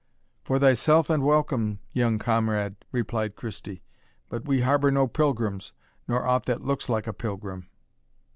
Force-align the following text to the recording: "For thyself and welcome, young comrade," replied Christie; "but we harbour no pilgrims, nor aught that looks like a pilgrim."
"For 0.43 0.57
thyself 0.57 1.11
and 1.11 1.21
welcome, 1.21 1.77
young 1.93 2.17
comrade," 2.17 2.75
replied 2.91 3.35
Christie; 3.35 3.83
"but 4.29 4.47
we 4.47 4.61
harbour 4.61 4.89
no 4.89 5.07
pilgrims, 5.07 5.73
nor 6.07 6.25
aught 6.25 6.45
that 6.45 6.63
looks 6.63 6.89
like 6.89 7.05
a 7.05 7.13
pilgrim." 7.13 7.69